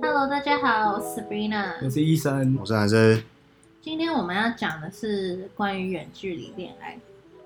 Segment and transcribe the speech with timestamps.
[0.00, 1.84] Hello，大家好，我是 Sabrina。
[1.84, 3.20] 我是医生，我是男生
[3.80, 6.96] 今天我们要讲的是关于远距离恋爱，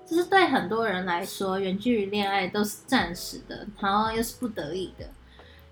[0.05, 5.09] 就是对很多人来说，远距离恋爱都是暂时的，然后又是不得已的，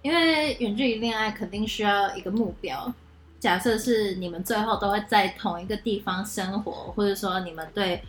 [0.02, 2.92] 因为远距离恋爱肯定需要一个目标。
[3.40, 8.02] 假设是你们最后都会在同一个地方生活，或者说你们对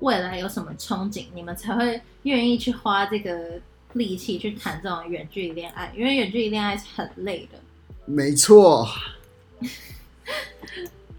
[0.00, 3.60] 未来有什么憧憬，你们才会愿意去花这个
[3.94, 7.58] 力气去谈这种远距离恋爱，因为远距离恋爱是很累的。
[8.04, 8.86] 没错。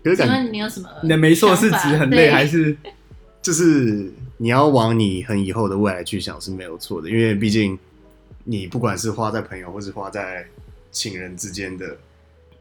[0.04, 0.90] 可是请感问你有什么？
[1.02, 2.46] 你的没错是指很累还？
[2.46, 2.78] 是
[3.42, 7.78] 就是你要往你很以后的未来去想是没有错的，因为毕竟
[8.44, 10.46] 你不管是花在朋友或是花在
[10.92, 11.98] 情人之间的，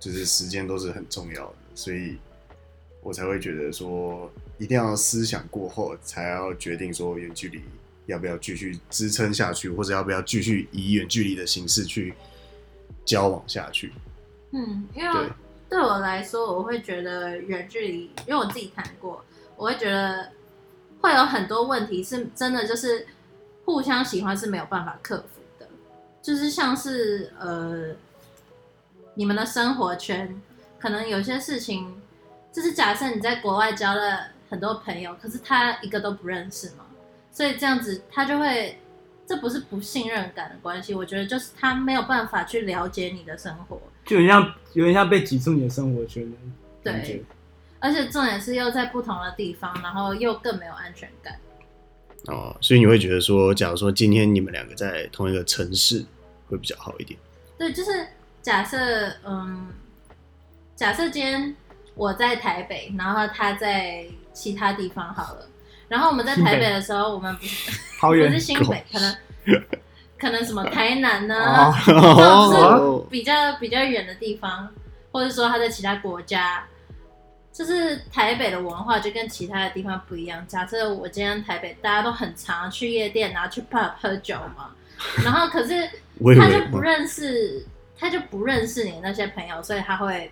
[0.00, 2.16] 就是时间都是很重要的，所以
[3.02, 7.60] 我才会觉得说一定要思想过后才要决定说远距离
[8.06, 12.14] 要不要继续支撑下去，或者要不要继续以远距离的形式去
[13.04, 13.92] 交往下去。
[14.52, 15.32] 嗯，因为对
[15.70, 19.24] 对我来说，我会觉得远距离，因为我自己谈过，
[19.56, 20.30] 我会觉得
[21.00, 23.06] 会有很多问题是真的就是
[23.64, 25.68] 互相喜欢是没有办法克服的，
[26.22, 27.94] 就是像是呃，
[29.14, 30.40] 你们的生活圈，
[30.78, 32.00] 可能有些事情，
[32.52, 36.86] 就是假设你在国外交了很多朋友，可是他一个都不认识嘛，
[37.34, 38.78] 所以这样子他就会。
[39.26, 46.36] 这不是不信任感的关系，我觉得就是他没有办法去了解你的生活，就有点像有点像被挤出你的生活圈的
[46.82, 47.24] 感觉对？
[47.78, 51.38] 而且重点是又在不同的地方，然后又更没有安全感。
[52.26, 56.04] 哦，所以你会觉得说，假如说今天你们两个在同一个城市，
[56.50, 57.18] 会比较好一点。
[57.56, 58.06] 对，就是
[58.42, 59.68] 假设，嗯，
[60.76, 61.56] 假设今天
[61.94, 65.48] 我在台北，然后他在其他地方好了，
[65.88, 69.16] 然后我们在台北的时候，我们不是 不是新北，可能
[70.18, 71.74] 可能什么台南呢、哦。
[71.86, 74.68] 这种是哦比较比较远的地方，
[75.12, 76.64] 或者说他在其他国家，
[77.52, 80.44] 就是台北的文化就跟其他的地方不一样。
[80.48, 84.70] 假设我今天台北，大家都很常去夜店，然后去 pub 喝酒嘛，
[85.24, 85.88] 然后可是
[86.38, 87.64] 他就不认识，
[87.98, 90.30] 他就不认识你那些朋友，所以他会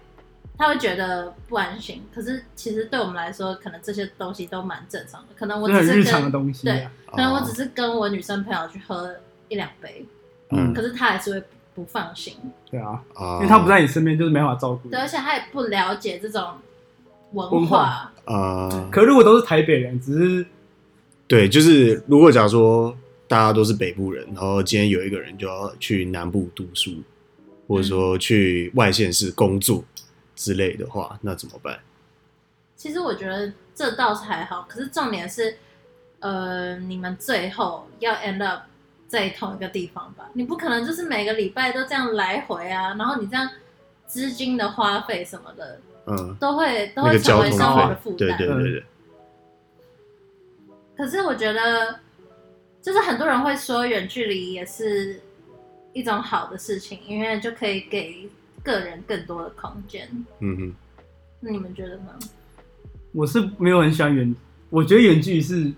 [0.59, 2.03] 他会觉得不安心。
[2.15, 5.29] 可是其实对我们来说，可能这些东西都蛮正常的。
[5.37, 9.15] 可能我只是日常的跟东西对啊。，可能我只是跟我女生朋友去喝
[9.49, 10.07] 一两杯，
[10.51, 12.35] 嗯可是他还是会不放心。
[12.71, 15.01] 对啊，啊，因为他不在你身边，就是没法照顾你对，。
[15.01, 16.53] 而且他也不了解这种
[17.33, 18.12] 文文化化。
[18.25, 20.47] 啊，可如果都是台北人，只是
[21.27, 22.95] 对，就是如果假如说
[23.27, 26.93] 大家都是北部人，然后今天有一个人就要去南部读书，
[27.67, 29.83] 或者说去外县市工作
[30.43, 31.79] 之类的话，那怎么办？
[32.75, 35.57] 其实我觉得这倒是还好，可是重点是，
[36.19, 38.63] 呃，你们最后要 end up
[39.07, 40.29] 在同一个地方吧？
[40.33, 43.49] 你不可能就是每个礼拜都这样来回啊，然后你这样
[44.07, 48.37] 资金的花费什么的嗯，都会都那会成为生活的负担。
[48.37, 48.85] 对对对，
[50.97, 52.01] 可是我觉得，
[52.83, 55.21] 就是很多人会说远距离也是
[55.93, 58.29] 一种好的事情，因为就可以给
[58.62, 60.09] 个人更多的空间。
[60.41, 60.73] 嗯哼，
[61.41, 62.19] 那你们觉得呢？
[63.12, 64.34] 我是没有很喜欢远，
[64.71, 65.71] 我觉得远距离是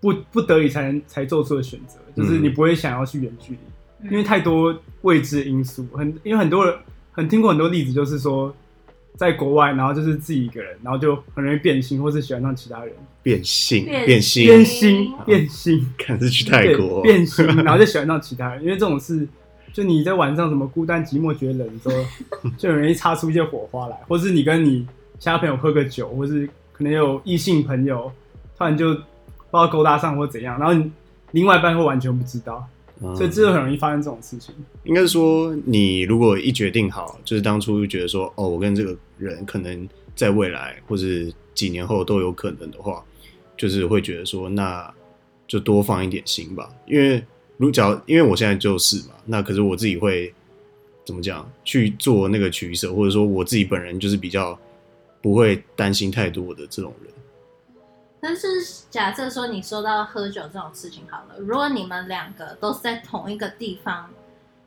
[0.00, 2.42] 不不得已才能才做出的选择，就是嗯。
[2.44, 3.58] 你不会想要去远距离。
[4.02, 4.10] 嗯。
[4.10, 6.76] 因为太多未知因素，很因为很多人
[7.10, 8.54] 很听过很多例子，就是说
[9.16, 17.02] 在国外，然后就是自己一个人，然后就很容易变心，或是喜欢上其他人，变性变变性，变心变心，看是去泰国。
[17.02, 19.28] 变心，然后就喜欢上其他人，因为这种事，
[19.72, 21.88] 就你在晚上什么孤单寂寞觉得冷的时
[22.42, 24.86] 候， 就很容易擦出一些火花来，或是你跟你
[25.18, 28.10] 其他朋友喝个酒，或是可能有异性朋友
[28.56, 29.04] 突然就不知
[29.52, 30.90] 道勾搭上或怎样，然后你
[31.30, 32.64] 另外一半会完全不知道，
[33.00, 34.54] 嗯所以这就很容易发生这种事情。
[34.84, 43.02] 应该是说，你如果一决定好，就是当初就觉得说，哦，我跟这个人可能在未来或是几年后都有可能的话，
[43.56, 44.92] 就是会觉得说，那
[45.46, 46.68] 就多放一点心吧。
[46.86, 47.22] 因为
[47.62, 50.34] 如假如因为我现在就是嘛，那可是我自己会
[51.06, 54.58] 怎么讲去做那个取舍，或者说我自己本人就是比较
[55.20, 57.12] 不会担心太多的这种人。
[58.20, 58.48] 但是
[58.90, 64.10] 假设说你说到喝酒这种事情好了，如果你们两个都是在同一个地方，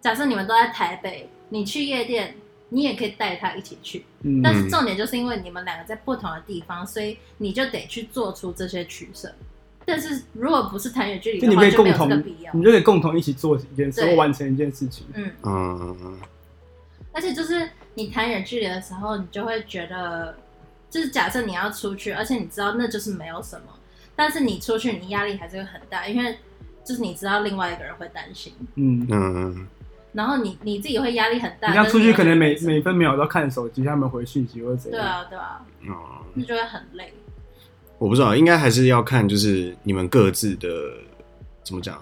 [0.02, 2.36] 假设你们都在台北，你去夜店，
[2.70, 4.06] 你也可以带他一起去。
[4.24, 9.34] 嗯，但是重点就是因为你们两个在不同的地方，所以你就得去做出这些取舍。
[9.86, 12.54] 但是如果不是谈远距离的话，就你可以共没有这同个必要。
[12.54, 15.06] 你就可以共同一起做一件事，对或完成一件事情。
[15.14, 16.20] 嗯，嗯，
[17.12, 20.36] 而且就是你谈远距离的时候，你就会觉得，
[20.90, 23.68] 就是假设你要出去，而且你知道那就是没有什么，
[24.16, 26.38] 但是你出去你压力还是会很大，因为
[26.84, 29.68] 就是你知道另外一个人会担心，嗯，嗯，
[30.14, 31.68] 然后你你自己会压力很大。
[31.68, 35.00] 你这样出去可能每每分秒都看手机，他们回讯息或者怎样。
[35.02, 35.96] 对啊对啊，嗯，
[36.34, 37.14] 那就会很累。
[37.98, 40.70] 我不知道，应该还是要看就是你们各自的
[41.64, 42.02] 怎么讲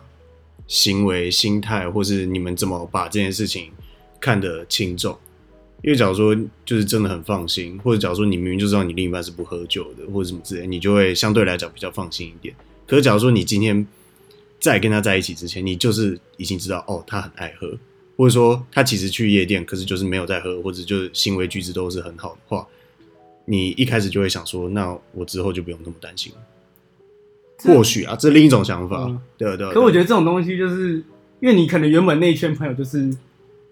[0.67, 3.71] 行为、心态，或是你们怎么把这件事情
[4.19, 5.17] 看得轻重。
[5.83, 6.33] 因为假如说
[6.65, 12.55] 就是真的很放心，或者假如说你明明就知道你另一半是不喝酒的，或者什么之类，你就会相对来讲比较放心一点。
[12.87, 13.85] 可是假如说你今天
[14.59, 17.77] 在跟他在一起之前，你就是已经知道哦，他很爱喝，
[18.15, 22.65] 或者说他其实去夜店，可是就是没有在喝，或者就是行为举止都是很好的话，
[23.45, 26.39] 你一开始就会想说，那我之后就不用那么担心了。
[27.57, 29.19] 或许啊，这是另一种想法，嗯。
[29.37, 29.71] 对啊对啊。
[29.71, 30.95] 可我觉得，这种东西就是
[31.39, 33.15] 因为你可能原本那一圈朋友就是，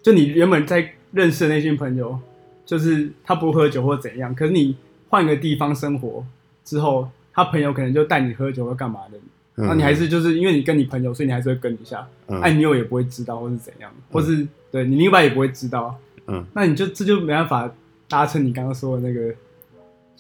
[0.01, 2.17] 就你原本在认识的那群朋友，
[2.65, 4.77] 就是他不喝酒或怎样，可是你
[5.09, 6.25] 换个地方生活
[6.63, 9.19] 之后，他朋友可能就带你喝酒或干嘛的，
[9.55, 12.39] 然后你还是就是因为你跟你朋友，所以你还是会跟一下，嗯。
[12.39, 15.93] 哎，女友也不会知道或是怎样，或是对你另一半也不会知道，
[16.27, 16.45] 嗯。
[16.53, 17.73] 那你就这就没办法
[18.07, 19.33] 达成你刚刚说的那个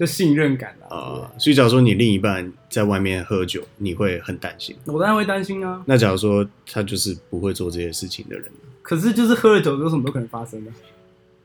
[0.01, 1.31] 就信任感啊、啊。
[1.37, 4.75] 所以假如说你另一半在外面喝酒，你会很担心。
[4.85, 8.45] 我当然会担心啊，那假如说他就是不会做这些事情的人，
[8.81, 10.71] 可是就是喝了酒之后什么都可能发生的，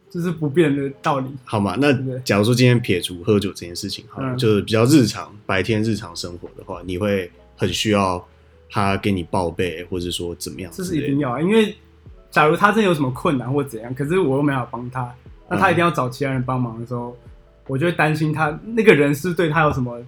[0.08, 1.28] 这是不变的道理。
[1.44, 1.76] 好嘛？
[1.78, 8.26] 那假如说今天撇除喝酒这件事情，好了，嗯就是比较日常白天日常生活的话，你会很需要
[8.70, 10.82] 他给你报备，或者说怎么样这？
[10.82, 11.76] 是一定要啊，因为
[12.30, 15.14] 假如他真有什么困难或怎样，可是我又没法帮他，
[15.50, 17.16] 那他一定要找其他人帮忙的时候，
[17.66, 19.98] 我就会担心他那个人是对他有什么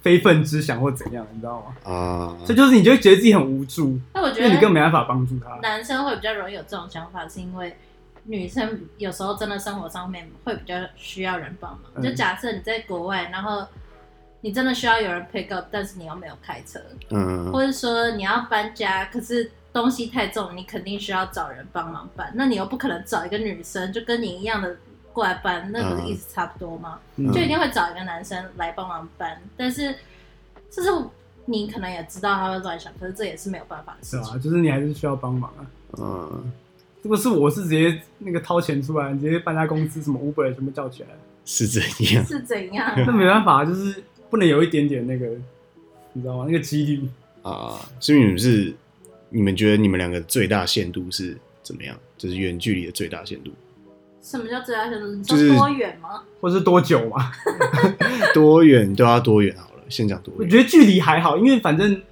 [0.00, 1.92] 非分之想或怎样，你知道吗？
[1.92, 5.56] 啊，这就是你就会觉得自己很无助，那我觉因为你更得没办法帮助他。
[5.62, 7.76] 男生会比较容易有这种想法，是因为
[8.24, 11.80] 女生有时候真的生活上面会比较需要人帮忙。
[11.96, 13.66] 嗯就假设你在国外，然后
[14.40, 22.32] 你真的需要有人 pick up，但是你又没有开车，嗯或者说你要搬家，可是东西太重，你肯定需要找人帮忙搬。
[22.34, 24.76] 那你又不可能找一个女生就跟你一样的
[25.16, 27.00] 过来搬，那不是意思差不多吗？
[27.16, 29.40] 嗯就一定会找一个男生来帮忙搬。
[29.56, 29.94] 但是，
[30.70, 30.90] 就是
[31.46, 35.66] 你可能也知道他会乱想，可是这也是没有办法的事啊，就是你还是需要帮忙啊。
[35.96, 36.52] 嗯，
[37.00, 41.08] 如果是我是直接那个掏钱出来，直接搬家公司什么 Uber 全部叫起来，
[41.46, 41.80] 是怎
[42.12, 42.22] 样。
[42.26, 42.92] 是怎样？
[43.06, 45.26] 那没办法，就是不能有一点点那个，
[46.12, 46.44] 你知道吗？
[46.46, 47.08] 那个几率。
[47.40, 48.74] 啊，所以你们是
[49.30, 51.96] 你们觉得你们两个最大限度是怎么样？
[52.18, 53.50] 就是远距离的最大限度，
[54.26, 55.06] 什么叫最大限度？
[55.06, 56.20] 你就是说多远吗？
[56.40, 57.30] 或是多久嘛？
[58.34, 59.82] 多远都要多远好了。
[59.88, 62.02] 先讲多远，我觉得距离还好，因为反正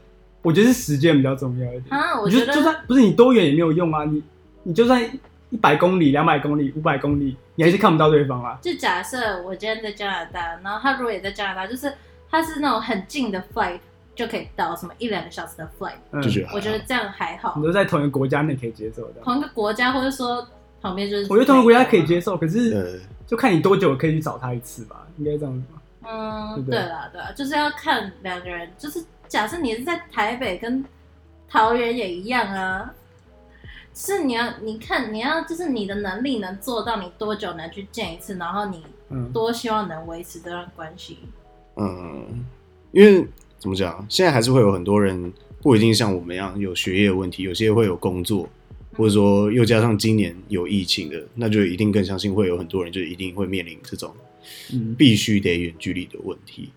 [0.43, 1.87] 我觉得是时间比较重要一点。
[1.89, 4.23] 啊，我我觉觉得得就算不是你多远也没有用啊，你
[4.63, 5.03] 你就算
[5.51, 8.57] 一百公里、两百公里、五百公里，你还是看不到对方啊。
[8.63, 11.93] 就假设我今天在加拿大，然后他如果也在加拿大，就是
[12.31, 13.81] 他是那种很近的 flight
[14.15, 17.65] 就可以到，什么一两个小时的 flight，嗯，就觉得还好我觉得这样还好你。
[17.65, 19.15] 都在同一个国家内可以接受的。
[19.25, 20.47] 同一个国家，或者说
[20.85, 25.81] 旁边就是，我觉得同一个国家可以接受，可是呃，就看你多久可以去找他一次吧，应该这样子吧。
[26.07, 30.85] 嗯，不对对啦，对啦，就是要看两个人，就是假设你是在台北跟
[31.49, 32.93] 桃园也一样啊，
[33.95, 41.21] 是你要你看你要就是你的能力能做到，你多久能去见一次，然后你嗯，多希望能维持这段关系。
[41.77, 42.45] 嗯，
[42.93, 43.27] 因为
[43.59, 45.33] 怎么讲，现在还是会有很多人
[45.63, 48.47] 不一定像我们一样有学业问题，有些会有工作，
[48.97, 54.15] 或者说又加上今年有疫情的，那就一定更相信会有很多人就一定会面临这种
[54.73, 56.71] 嗯，必须得远距离的问题，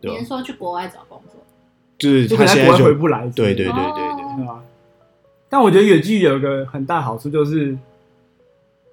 [0.00, 0.28] 对吧你是？
[0.28, 1.40] 说去国外找工作？
[1.98, 3.26] 就是他现在就回不来。
[3.28, 4.64] 对对对对哦对，对吧？
[5.48, 7.76] 但我觉得远距离有一个很大好处，就是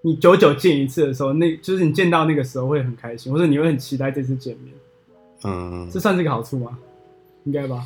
[0.02, 4.74] 你久久见一次的时候，那就是你见到那个时候会很开心，或者你会很期待这次见面，
[5.46, 6.78] 嗯这，算是个好处吗？
[7.46, 7.86] 应该吧。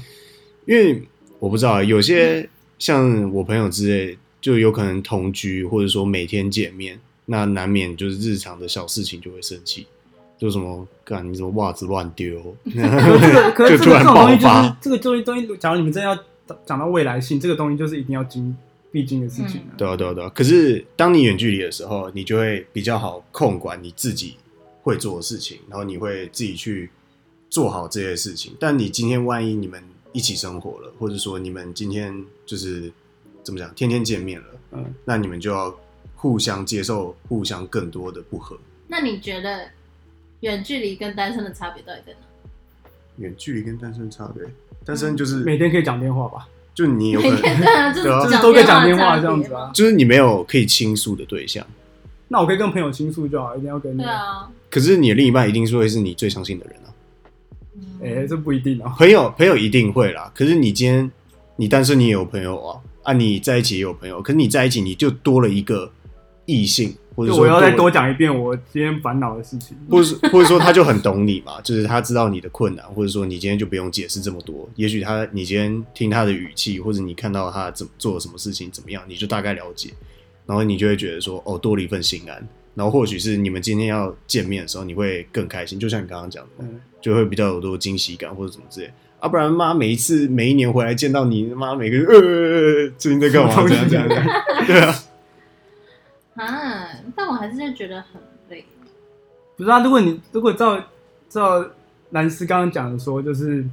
[0.66, 1.02] 因为
[1.38, 9.86] 我不知道，有些像我朋友之类，就有可能同居，或者说每天见面，那难免就是日常的小事情就会生气，
[10.38, 12.36] 就什么干你怎么袜子乱丢，
[13.70, 18.56] 就突然爆发，这个东西东西，假如你们真的要讲到未来性，这个东西就是一定要经
[18.92, 19.78] 必经的事情啊。
[19.78, 20.30] 对啊对啊对啊。
[20.34, 24.36] 可是当你远距离的时候，你就会比较好控管你自己
[24.82, 26.90] 会做的事情，然后你会自己去
[27.50, 28.54] 做好这些事情。
[28.60, 29.82] 但你今天万一你们
[30.12, 32.92] 一起生活了，或者说你们今天就是
[33.44, 34.48] 怎么讲，天天见面了。
[34.72, 35.74] 嗯，那你们就要
[36.16, 38.58] 互相接受互相更多的不合。
[38.88, 39.68] 那你觉得
[40.42, 42.20] 远距离跟单身的差别到底在哪？
[43.18, 44.44] 远距离跟单身差别，
[44.86, 49.70] 单身就是、每天可以讲电话吧，就你有可每天能当然就是对啊就是都可以讲电话这样子啊。
[49.74, 51.66] 就是你没有可以倾诉的对象，
[52.30, 54.10] 那我可以跟朋友倾诉就好，一定要跟那个。
[54.10, 56.88] 对啊，可是你的另一半一定是会是你最相信的人啊。
[57.76, 58.96] 嗯哎、这不一定啊。
[58.98, 61.12] 朋友朋友一定会啦，可是你今天
[61.58, 65.92] 你单身你也有朋友啊，啊你在一起也有朋友，可是你在一起你就多了一个
[66.46, 69.76] 异性，或者说我要再多讲一遍我今天烦恼的事情。
[69.90, 74.70] 或者是或者说他就很懂你嘛，就是他知道你的困难，或者说你今天就不用解释这么多。
[74.76, 79.90] 也许他你今天听他的语气，或者你看到他怎么做了什么事情怎么样，你就大概了解，
[80.46, 82.48] 然后你就会觉得说哦多了一份心安。
[82.74, 86.66] 然后或许是你们今天要见面的时候，你会更开心，就像你刚刚讲的
[87.02, 88.92] 就会比较有多惊喜感或者什么之类。
[89.22, 93.52] 啊，不然妈每一次每一年回来见到你，妈每个人呃最近在干嘛？
[93.54, 94.26] 什么东西怎样这样
[94.66, 94.96] 这样？
[96.36, 98.66] 对啊，啊，但我还是会觉得很累。
[99.56, 100.84] 不是啊，如果你如果照
[101.30, 101.64] 照
[102.10, 103.64] 兰斯刚刚讲的说，就是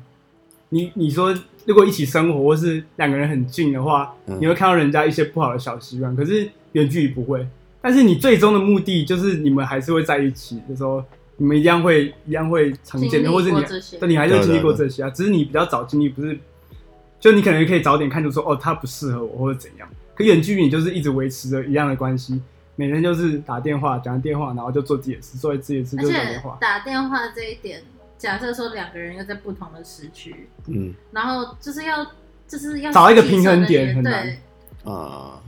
[0.69, 7.47] 你你说如果一起生活或是两个人很近的话，嗯你会看到人家一些不好的小习惯，可是远距离不会。
[7.81, 11.03] 但是你最终的目的就是你们还是会在一起的时候，
[11.39, 13.97] 你们一样会一样会常见的，或者你过这些。
[13.97, 16.39] 对你还是经历过这些啊，只是你比较早经历，不是
[17.19, 19.89] 就你可能可以早点看出说哦他不适合我或者怎样。
[20.15, 22.43] 可远距离你就是一直维持着一样的关系，
[22.75, 26.59] 每天就是打电话讲电话，然后就做自己的事，做自己的事就打电话。
[26.61, 27.83] 打电话这一点，
[28.19, 30.93] 假设说两个人又在不同的时区，嗯。
[31.13, 32.05] 然后就是要
[32.49, 34.25] 就是要找一个平衡点很难。
[34.25, 35.41] 对，啊，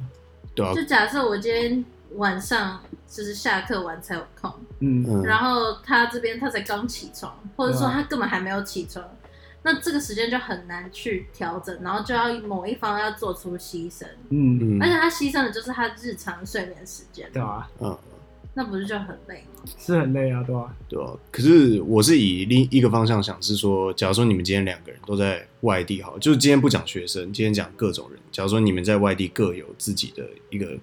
[0.55, 2.81] 对啊，就假设我今天晚上
[3.11, 5.23] 就是下课完才有空，嗯，嗯。
[5.25, 9.05] 然后他这边他才刚起床，或者说他根本还没有起床，
[9.63, 14.83] 那这个时间就很难去调整，然后就要某一方要做出牺牲，嗯，嗯。
[14.83, 17.99] 而且他牺牲的就是他日常睡眠时间，对啊，嗯。
[18.53, 19.63] 那不是就很累吗？
[19.79, 28.19] 是很累啊，对吧、对啊，可是我是以另一个方向想，是说，假如说你们今天两个人都在外地，好，就是今天不讲学生，今天讲各种人。
[28.33, 30.77] 假如说你们在外地各有自己的一个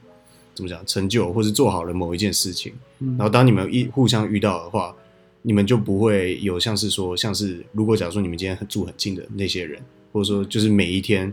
[0.57, 4.95] 怎么讲成就，或是做好了某一件事情，嗯然后当你们一互相遇到的话，
[5.43, 9.79] 你们就不会有像是说，像是如果假如说你们今天住很近的那些人，
[10.11, 11.31] 或者说就是每一天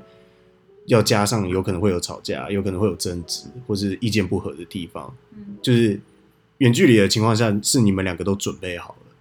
[0.89, 5.99] 要加上有可能会有吵架，有可能会有争执，或是意见不合的地方，嗯，就是
[6.59, 9.13] 远距离的情况下，是你们两个都准备好了，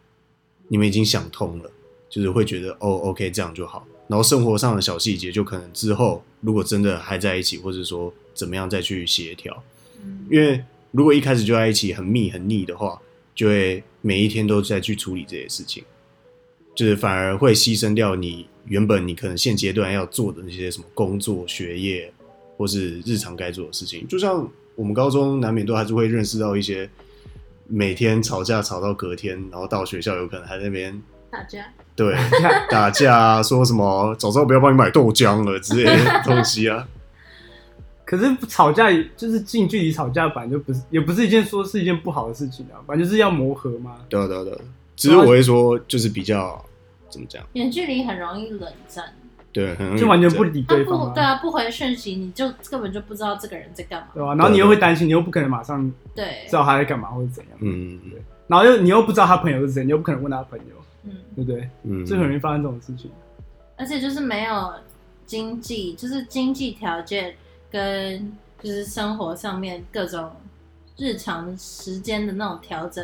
[0.68, 1.72] 你们已经想通了，
[2.10, 3.88] 就是会觉得哦，OK，这样就好。
[4.10, 9.64] 然后生活上的小细节，就可能之后如果真的还在一起，或者说怎么样再去协调。
[10.04, 13.02] 嗯因为如果一开始就在一起很密很腻的话，
[13.34, 15.84] 就会每一天都在去处理这些事情，
[16.76, 22.12] 就是反而会牺牲掉你原本你可能现阶段要做的那些什么工作、学业
[22.58, 24.08] 或是日常该做的事情。
[24.08, 26.90] 就像我们高中难免都还是会认识到一些
[27.68, 32.16] 每天吵架吵到隔天，然后到学校有可能还在那边打架，对
[32.70, 36.88] 打架啊，说什么早知道不要帮你买豆浆了之类的东西啊。
[38.16, 43.96] 可是吵架就是近距离吵架，反正就不是，也不是一件说是一件不好的事情啊，反正就是要磨合嘛。
[44.08, 44.60] 对啊，对啊，对啊。
[44.96, 46.64] 只是我会说，就是比较
[47.10, 49.06] 怎么讲，远距离很容易冷战，
[49.52, 54.08] 对，很容易就完全不理对方不对啊，不回讯息，你就根本就不知道这个人在干嘛。
[54.14, 58.22] 对吧、然后你又会担心，你又不可能马上对知，道他在干嘛或者怎样，嗯对。
[58.46, 61.68] 然后又你又不知道他朋友是谁，你又不可能问他朋友，嗯，对不对？
[61.84, 63.10] 嗯，就很容易发生这种事情。
[63.76, 64.72] 而且就是没有
[65.26, 67.34] 经济，就是经济条件
[67.74, 70.30] 跟就是生活上面各种
[70.96, 73.04] 日常时间的那种调整，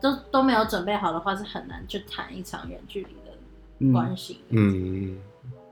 [0.00, 3.32] 都都没有准备好的话，是很难去谈一场远距离的
[3.78, 4.40] 嗯，关系。
[4.48, 5.16] 嗯，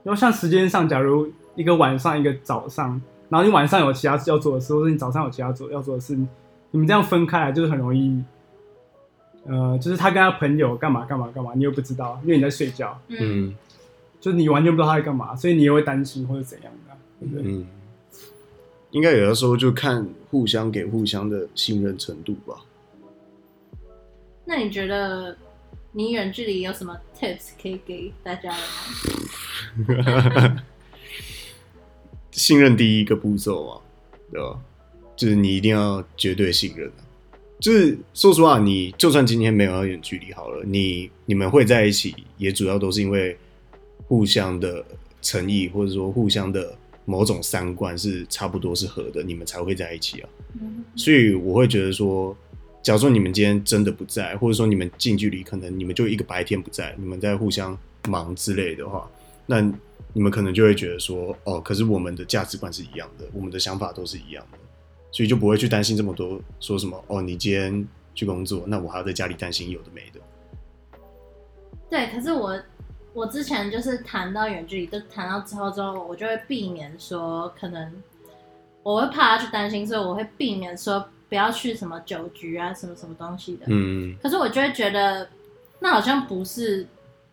[0.01, 6.15] 然后像时间上，假如一个晚上一个早上，然后你晚上有其他要做的事，或者你早上有其他做要做的事，
[6.71, 8.23] 你们这样分开来，就是很容易，
[9.45, 13.55] 呃，就是他跟他朋友干嘛干嘛干嘛，你又不知道，因为你在睡觉，嗯，嗯
[14.21, 17.51] 就是你完全不知道他在干嘛，所以你也会担心或者怎样的，对不对？
[17.53, 17.67] 嗯，
[18.91, 22.55] 应该有的时候就看互相给互相的信任程度吧。
[24.45, 25.37] 那你觉得
[25.91, 28.57] 你远距离有什么 tips 可以给大家的
[29.93, 30.63] 吗？
[32.31, 33.81] 信任第一个步骤啊，
[34.31, 34.59] 对吧？
[35.15, 37.01] 就是你一定要绝对信任啊。
[37.59, 43.35] 就是说实话，你就算今天没有要远距离好了，你你们会在一起，也主要都是因为
[44.07, 44.85] 互相的
[45.23, 46.77] 诚意，或者说互相的
[47.09, 50.29] 某种三观是差不多是合的，你们才会在一起啊。
[50.59, 52.35] 嗯所以我会觉得说，
[52.83, 57.77] 假如说你们今天真的不在，或者说你们近距离可能你们就一个白天不在，你们在互相
[58.09, 59.09] 忙之类的话，
[59.45, 59.61] 那
[60.11, 64.57] 你们可能就会觉得说，哦，可是我们的价值观是一样的，我们的想法都是一样的，
[65.11, 70.19] 所以就不会去担心这么多，说什么哦，你今天去工作，那我还要在家里担心有的没的。
[71.89, 72.59] 对，可是我
[73.17, 77.91] 我之前就是谈到远距离，就谈到之后之后，我就会避免说可能
[78.83, 83.65] 我会怕他去担心，所以我会避免说不要去什么酒局啊，什么什么东西的。
[83.69, 85.27] 嗯可是我就会觉得
[85.79, 86.85] 那好像不是，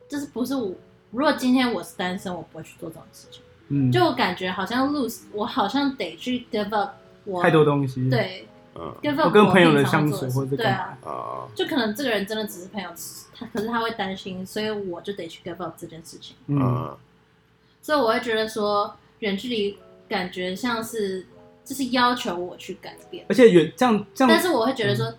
[0.08, 0.72] 就是不是我。
[1.10, 3.42] 如果今天我是单身，我不会去做这种事情。
[3.68, 6.94] 嗯，就我感觉好像 lose，我好像得去 give up
[7.26, 8.94] 我太多东西。，对嗯。
[9.02, 12.90] give 我跟朋友的平常相处或者对啊，啊，就可能这个人真的只是朋友，
[13.36, 16.36] 他可是他会担心，所以我就得去 give up 这件事情。
[16.46, 16.96] 嗯，嗯。
[17.82, 19.78] 所以我会觉得说，远距离
[20.08, 21.26] 感觉像是
[21.64, 25.12] 这是要求我去改变，而且远这样这样，但是我会觉得说，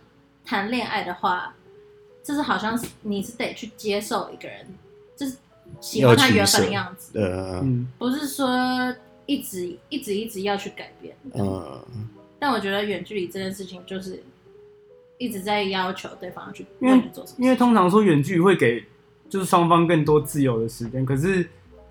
[0.43, 1.53] 谈恋爱的话，
[2.23, 4.65] 就是好像是你是得去接受一个人，
[5.15, 5.37] 就是
[5.79, 7.59] 喜欢他原本的样子，呃。
[7.63, 8.49] 嗯，不是说
[9.27, 11.15] 一直一直一直要去改变。
[11.33, 11.83] 嗯，
[12.45, 14.21] 但我觉得远距离这件事情就是
[15.17, 18.83] 一直在要求对方去因为为你做什么事，因为通常说远距离会给
[19.27, 21.43] 就是双方更多自由的时间，可是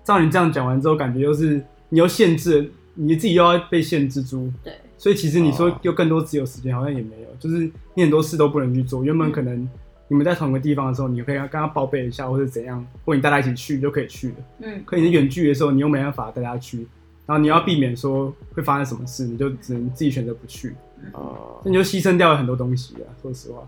[0.05, 4.73] 照你这样讲完之后，感觉又是你又限制了你自己又要被限制住，对。
[4.97, 5.79] 所以其实你说哦。
[5.81, 9.03] 有更多自由时间好像也没有，就是你很多事都不能去做。
[9.03, 9.69] 原本可能
[10.07, 14.35] 你们在同一个地方的时候，你可以跟他报备一下，或者怎样，或者你带他一起去就可以去了。
[14.61, 16.87] 嗯，可你是远距离的时候，你又没办法带他去，
[17.25, 20.73] 然后你要避免说会发生什么事，你就只能自己选择不去，
[21.13, 23.07] 哦那你就牺牲掉了很多东西啊。
[23.21, 23.67] 说实话，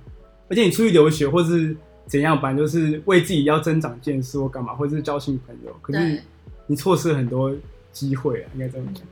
[0.50, 6.22] 而且你出去留学或是怎样，反正就是为自己要增长见识或干嘛，或者是交新朋友，可是，
[6.68, 7.54] 你错失了很多
[7.92, 9.04] 机会啊，应该这样讲。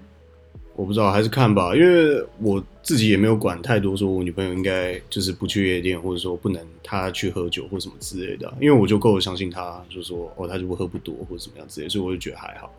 [0.75, 12.69] 我不知道，还是看吧，因为我自己也没有管太多，说我女朋友应该就是不去夜店，或者说不能她去喝酒或什么之类的啊，因为我就够相信她，就说哦，她就不喝不多或者怎么样之类，所以我就觉得还好，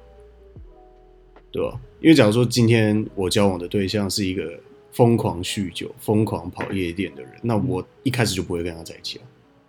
[1.57, 1.81] 对吧？
[2.01, 4.53] 因为假如说今天我交往的对象是一个
[4.93, 9.25] 疯狂酗酒、疯狂跑夜店的人，那我一开始就不会跟他在一起啊。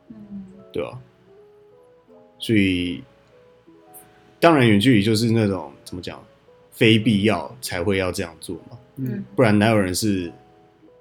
[0.10, 1.00] 嗯，对吧？
[2.40, 3.02] 所以
[4.40, 6.22] 当然远距离就是那种怎么讲，
[6.72, 10.30] 非必要才会要这样做嘛，嗯，不然哪有人是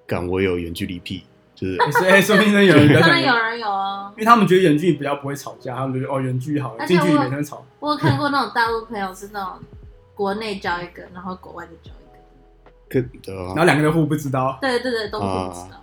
[0.07, 1.25] 敢我有远距离癖，
[1.55, 2.89] 就是欸所以说不定真的有人
[3.25, 4.21] 有人有哦因。
[4.21, 7.67] 为他们觉得远距离比较不会吵架，他们觉得哦远距离好近距离我每天吵。
[7.81, 9.59] 我有看过那种大陆朋友是那种
[10.17, 14.59] 国内交一个，然后国外再交一个，可对啊，然后两个人互不知道。
[14.61, 15.81] 对对对，都不知啊道。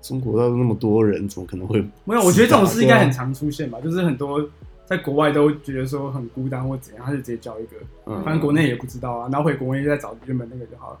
[0.00, 4.48] 中国到那么多人，怎么可能会没有，我觉得这种事应该很常出现吧，就是很多
[4.84, 7.76] 在国外都觉得说很孤单或怎样，他就直接交一个，
[8.06, 11.00] 嗯反正国内也不知道啊，然后回国内再找原本那个就好了。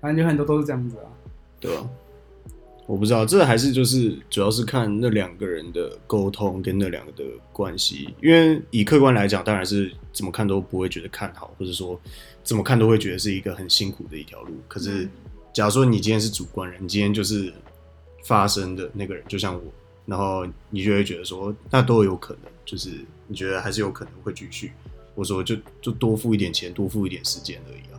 [0.00, 1.08] 反正有很多都是这样子啊。
[1.58, 1.88] 对吧？
[2.86, 12.00] 我不知道，这还是就是主要是看那两个人的沟通跟那两个的关系，因为以客观来讲，当然是怎么看都不会觉得看好，或者说
[12.44, 14.54] 怎么看都会觉得是一个很辛苦的一条路。
[14.68, 15.10] 可是嗯，
[15.52, 17.52] 假如说你今天是主观人，你今天就是
[18.24, 19.62] 发生的那个人，就像我，
[20.04, 22.90] 然后你就会觉得说，那都有可能，就是
[23.26, 24.70] 你觉得还是有可能会继续，
[25.16, 27.98] 我说就就多付一点钱，多付一点时间而已啊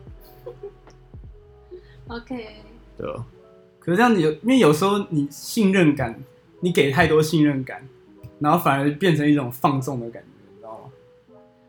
[2.08, 2.48] ，OK，
[2.98, 3.26] 对吧？
[3.88, 6.14] 可是这样子有，因为有时候你信任感，
[6.60, 7.88] 你给太多信任感，
[8.38, 10.92] 然后反而变成一种放纵的感觉，你知道吗？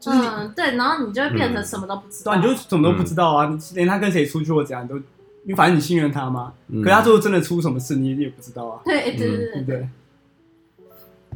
[0.01, 2.43] 就是你，嗯，对，然后你就会变成嗯什么都不知对啊，道。
[2.43, 6.53] 你就什么都不知道啊，你连他跟谁出去或怎样你都，因为反正你信任他嘛。
[6.67, 9.89] 嗯可是他最后真的出什么事，你也不知道啊，对对对对对不对？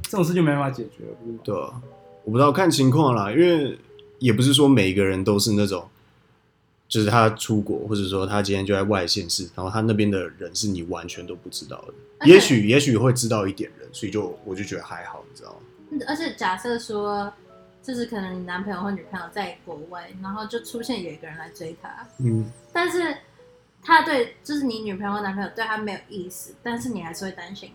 [0.03, 1.38] 这种事就没办法解决了，不是吗？
[1.45, 1.81] 对啊，
[2.25, 3.79] 我不知道看情况啦，因为
[4.18, 5.87] 也不是说每个人都是那种，
[6.92, 16.05] 就是他出国，或者说他今天就在外县市，然后他那边的人是你完全都不知道的，也许也许会知道一点人，所以就我就觉得还好，你知道吗？
[16.07, 17.33] 而且假设说，
[17.83, 23.16] 就是可能你男朋友或女朋友在国外，然后就出现有一个人来追他，嗯，但是
[23.83, 27.70] 他对就是你女朋友或男朋友对他没有意思，但是你还是会担心，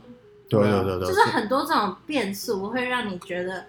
[0.47, 3.65] 对对啊对对对，就是很多这种变数会让你觉得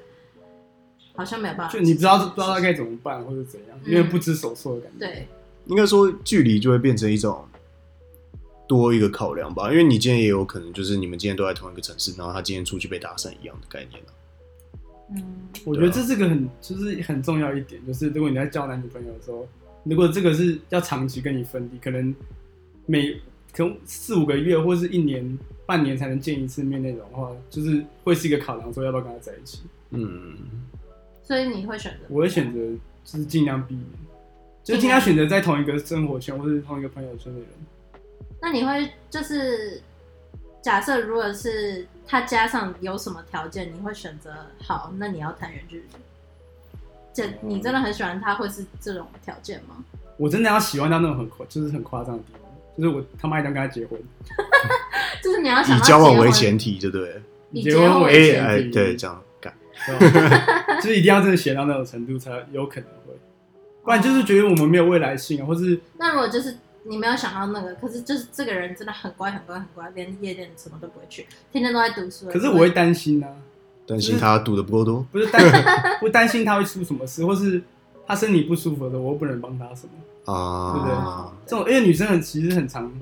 [1.14, 3.92] 好像没有办法，就你不知道不知道他该怎么办或者怎样，嗯。
[3.92, 5.06] 因为不知所措的感觉。
[5.06, 5.28] 对，
[5.68, 7.46] 应该说距离就会变成一种
[8.66, 14.10] 多一个考量吧，因为你今天也有可能就是你们今天都在同一个城市，然后他今天出去被打散一样的概念啊
[15.10, 15.24] 嗯，
[15.64, 19.48] 我觉得这是个很就是很重要一点，就是如果你在交男女朋友的时候，
[19.84, 22.14] 如果这个是要长期跟你分离，可能
[22.84, 23.18] 每
[23.52, 29.60] 可能四五个月或是一年半年才能见一次面那种的话，就是会是一个考量，说要不要跟他在一起。
[29.92, 30.36] 嗯，
[31.22, 32.60] 所以你会选择我会选择
[33.02, 33.86] 就是尽量避免，
[34.68, 37.48] 就是尽量选择在同一个生活圈或是同一个朋友圈的人。
[38.40, 39.80] 那你会就是
[40.60, 44.30] 假设如果是他加上有什么条件，你会选择
[44.62, 44.92] 好？
[44.98, 45.84] 那你要谈远距离？
[47.14, 49.82] 这你真的很喜欢他，会是这种条件吗？
[50.18, 53.98] 我真的要喜欢到那种很夸，就是很夸张的地步，就是我他妈一定要跟他结婚，
[55.24, 57.22] 就是你要想以交往为前提，对不对？
[57.52, 59.54] 以结婚为前提，对，这样干，
[60.82, 62.97] 就是一定要真的写到那种程度才有可能会，
[63.88, 72.26] 不然就是觉得我们没有未来性啊，或是那如果就是你没有想到那个，可是就是这个人真的很乖很乖很乖，连夜店什么都不会去，天天都在读书。
[72.26, 73.28] 可是我会担心啊，
[73.86, 75.06] 担心他赌的不够多。
[75.10, 75.42] 不是担
[76.00, 77.62] 不担心他会出什么事，或是
[78.06, 80.30] 他身体不舒服的时候，我又不能帮他什么。
[80.30, 82.92] 啊，对不对哦这种因为女生很其实很常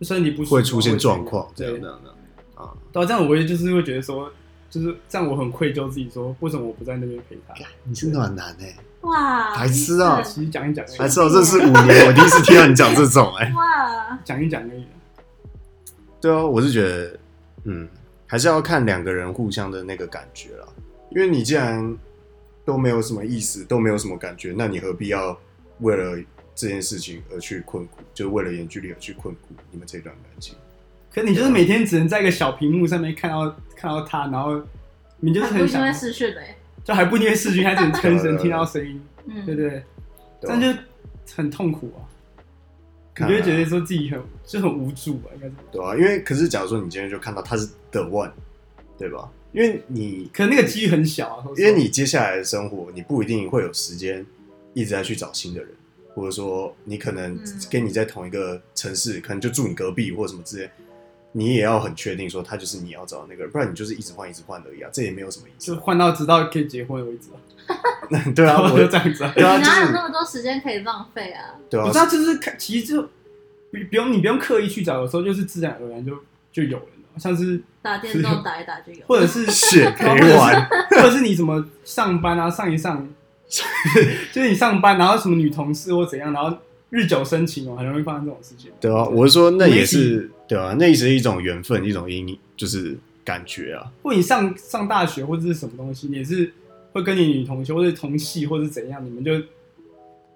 [0.00, 2.16] 身体不舒服会出现状况，这对样这样这样
[2.54, 4.32] 啊，对啊，这样我也就是会觉得说，
[4.72, 7.54] 就是这样我很愧疚自己说，为什么我不在那边陪他？
[7.84, 14.86] 你是暖男哎，哇，白痴啊其实讲一讲而已，还是我认识五年，我第一次听到你讲这种哎，哇， 讲一讲而已。
[16.22, 17.18] 对啊，我是觉得，
[17.64, 17.86] 嗯，
[18.26, 20.66] 还是要看两个人互相的那个感觉啦。
[21.10, 21.94] 因为你既然
[22.64, 25.38] 都没有什么意思，都没有什么感觉，那你何必要
[25.80, 26.16] 为了
[26.54, 27.98] 这件事情而去困苦？
[28.14, 30.56] 就是为了远距离而去困苦你们这段感情？
[31.14, 34.60] 可你就是每天只能在一个小屏幕上面看到看到他，然后
[35.20, 39.82] 你就是很想还不因为，视讯的欸，就还不因为视讯，还只能全神听到声音， 嗯，对对？
[40.40, 42.00] 这对吧样就很痛苦啊！
[43.20, 45.52] 你就会觉得说自己很就很无助啊，应该是。
[45.70, 48.30] 对啊，因为可是假如说你今天就看到他是 the one，
[48.98, 49.30] 对吧？
[49.52, 54.24] 因为你可能那个机遇很小啊，因为你接下来的生活，你不一定会有时间
[54.72, 55.68] 一直在去找新的人，
[56.14, 60.70] 或者说你可能嗯跟你在同一个城市，可能就住你隔壁或什么之类，
[61.32, 65.66] 你也要很确定说他就是你要找的那个人，不然你就是一直换一直换而已啊，这也没有什么意思。
[65.74, 69.32] 就换到直到可以结婚为止啊， 对啊，我就这样子啊。
[69.34, 71.54] 对啊，你哪有那么多时间可以浪费啊？
[71.70, 76.12] 对啊我知，道，就是看，其实就不不用你不用刻意去找，有时候就是自然而然就
[76.52, 76.84] 就有了，
[77.18, 83.08] 像是打电动打一打就有，或者是 血 陪玩，或者是你怎么上班啊上一上，
[84.32, 86.54] 就是你上班然后什么女同事或怎样，然后
[86.92, 88.70] 日久生情哦，很容易发生这种事情。
[88.78, 96.52] 对啊，我是说那也是对啊，那也是一种缘分，一种因，就是感觉啊，或你上上大学或者是什么东西，你也是
[96.92, 99.32] 会跟你女同学或者同系或者怎样，你们就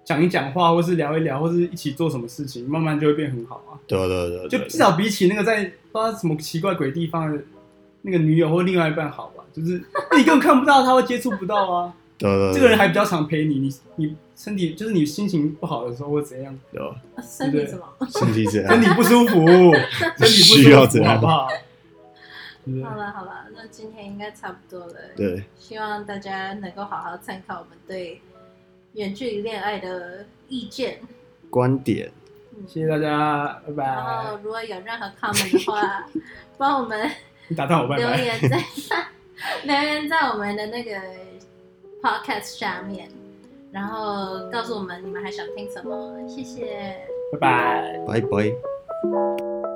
[0.03, 3.77] 讲一讲话，或是聊一聊，或是一起做什么事情，慢慢就会变很好啊。
[3.85, 7.39] 对啊对啊对啊，就至少比起那个在不知道什么奇怪鬼地方的
[8.01, 9.79] 那个女友或另外一半好吧，就是
[10.17, 11.93] 你根本看不到他，会接触不到啊。
[12.17, 16.95] 对啊对啊这个人还比较常陪你，你你身体就是你心情不好的时候或怎样，对啊，
[17.27, 17.83] 身体什么？
[18.07, 19.47] 身体怎样身样，体不舒服，
[20.15, 21.19] 身体不舒服， 需要怎样
[22.83, 24.93] 好了好了，那今天应该差不多了。
[25.15, 28.21] 对，希望大家能够好好参考我们对
[28.93, 30.99] 远距离恋爱的意见。
[31.49, 32.11] 观点，
[32.67, 34.37] 谢谢大家，拜拜然后。
[34.43, 36.05] 如果有任何 comment 的话，
[36.59, 37.09] 帮我们
[37.47, 38.03] 你打断我，拜拜。
[38.17, 38.61] 留言在
[39.63, 40.91] 留言在我们的那个
[42.01, 43.09] podcast 下面，
[43.71, 46.27] 然后告诉我们你们还想听什么。
[46.27, 46.95] 谢谢。
[47.31, 47.99] 拜拜。
[48.07, 49.66] 拜拜。